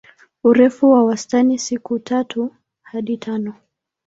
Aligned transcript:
Urefu 0.43 0.89
wa 0.89 1.03
wastani 1.05 1.59
siku 1.59 1.99
tatu 1.99 2.55
hadi 2.81 3.17
tano. 3.17 3.53